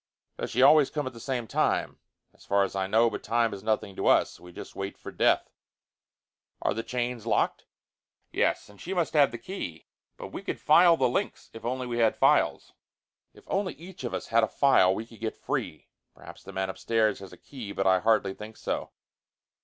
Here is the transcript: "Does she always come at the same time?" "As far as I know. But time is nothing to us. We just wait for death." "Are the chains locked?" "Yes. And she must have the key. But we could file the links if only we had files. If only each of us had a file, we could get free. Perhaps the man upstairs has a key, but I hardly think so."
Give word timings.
"Does 0.39 0.49
she 0.49 0.63
always 0.63 0.89
come 0.89 1.05
at 1.05 1.13
the 1.13 1.19
same 1.19 1.45
time?" 1.45 1.99
"As 2.33 2.43
far 2.43 2.63
as 2.63 2.75
I 2.75 2.87
know. 2.87 3.07
But 3.07 3.21
time 3.21 3.53
is 3.53 3.61
nothing 3.61 3.95
to 3.97 4.07
us. 4.07 4.39
We 4.39 4.51
just 4.51 4.75
wait 4.75 4.97
for 4.97 5.11
death." 5.11 5.51
"Are 6.63 6.73
the 6.73 6.81
chains 6.81 7.27
locked?" 7.27 7.65
"Yes. 8.31 8.67
And 8.67 8.81
she 8.81 8.95
must 8.95 9.13
have 9.13 9.29
the 9.29 9.37
key. 9.37 9.85
But 10.17 10.29
we 10.29 10.41
could 10.41 10.59
file 10.59 10.97
the 10.97 11.07
links 11.07 11.51
if 11.53 11.63
only 11.65 11.85
we 11.85 11.99
had 11.99 12.15
files. 12.15 12.73
If 13.35 13.43
only 13.45 13.75
each 13.75 14.03
of 14.03 14.15
us 14.15 14.29
had 14.29 14.43
a 14.43 14.47
file, 14.47 14.95
we 14.95 15.05
could 15.05 15.19
get 15.19 15.35
free. 15.35 15.87
Perhaps 16.15 16.41
the 16.45 16.51
man 16.51 16.71
upstairs 16.71 17.19
has 17.19 17.31
a 17.31 17.37
key, 17.37 17.71
but 17.71 17.85
I 17.85 17.99
hardly 17.99 18.33
think 18.33 18.57
so." 18.57 18.89